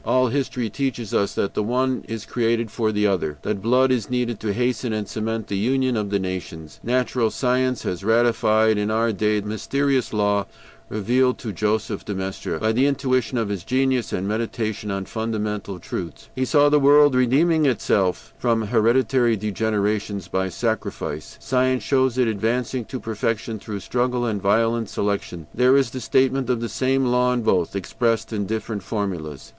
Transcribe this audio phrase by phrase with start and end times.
[0.03, 4.09] All history teaches us that the one is created for the other, that blood is
[4.09, 6.79] needed to hasten and cement the union of the nations.
[6.81, 10.47] Natural science has ratified in our day the mysterious law
[10.89, 15.05] revealed to Joseph de Maistre by the intuition of his genius and by meditation on
[15.05, 22.17] fundamental truths; he saw the world redeeming itself from hereditary degenerations by sacrifice; science shows
[22.17, 26.69] it advancing to perfection through struggle and violent selection; there is the statement of the
[26.69, 29.49] same law in both, expressed in different formulas.